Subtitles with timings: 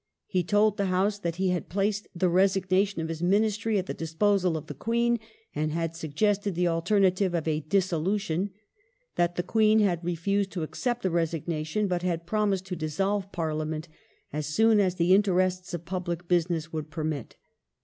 [0.25, 3.93] He told the House that he had placed the resignation of his Ministry at the
[3.93, 5.19] disposal of the Queen,
[5.53, 8.49] and had suggested the alternative of a dissolution,
[9.15, 13.87] that the Queen had refused to accept the resignation, but had promised to dissolve Parliament
[14.33, 17.35] as soon as the interests of public business would permit.